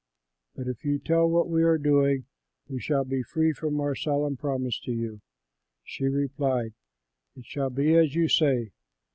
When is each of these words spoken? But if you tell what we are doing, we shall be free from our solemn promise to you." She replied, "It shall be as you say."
But 0.55 0.67
if 0.67 0.83
you 0.83 0.97
tell 0.97 1.29
what 1.29 1.47
we 1.47 1.61
are 1.61 1.77
doing, 1.77 2.25
we 2.67 2.79
shall 2.79 3.05
be 3.05 3.21
free 3.21 3.53
from 3.53 3.79
our 3.79 3.93
solemn 3.93 4.35
promise 4.35 4.79
to 4.79 4.91
you." 4.91 5.21
She 5.83 6.05
replied, 6.07 6.73
"It 7.37 7.45
shall 7.45 7.69
be 7.69 7.93
as 7.95 8.15
you 8.15 8.27
say." 8.27 8.71